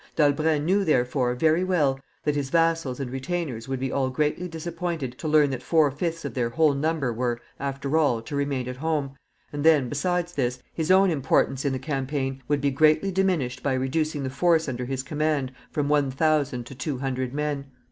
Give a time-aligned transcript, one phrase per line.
[0.15, 5.15] D'Albret knew, therefore, very well, that his vassals and retainers would be all greatly disappointed
[5.19, 8.77] to learn that four fifths of their whole number were, after all, to remain at
[8.77, 9.11] home,
[9.53, 13.73] and then, besides this, his own importance in the campaign would be greatly diminished by
[13.73, 17.65] reducing the force under his command from one thousand to two hundred men.